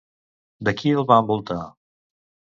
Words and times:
De 0.69 0.73
qui 0.79 0.95
el 1.01 1.05
va 1.13 1.19
envoltar? 1.25 1.61